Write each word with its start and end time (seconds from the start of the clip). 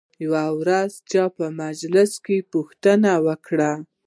یوې 0.23 0.45
ورځې 0.59 1.01
چا 1.11 1.23
په 1.35 1.45
مجلس 1.61 2.11
کې 2.25 2.47
پوښتنه 2.51 3.11
وکړه. 3.25 3.71